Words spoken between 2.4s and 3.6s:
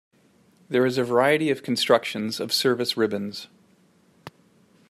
service ribbons.